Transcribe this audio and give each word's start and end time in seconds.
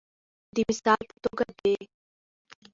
د 0.55 0.57
مثال 0.69 1.01
په 1.09 1.17
توګه 1.23 1.45
د 1.59 1.61